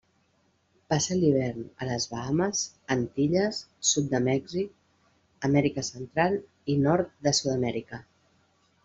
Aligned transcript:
Passa 0.91 1.15
l'hivern 1.17 1.65
a 1.83 1.89
les 1.89 2.07
Bahames, 2.13 2.61
Antilles, 2.95 3.59
sud 3.89 4.07
de 4.13 4.21
Mèxic, 4.29 4.71
Amèrica 5.49 5.85
Central 5.91 6.39
i 6.75 6.79
nord 6.87 7.13
de 7.29 7.35
Sud-amèrica. 7.43 8.01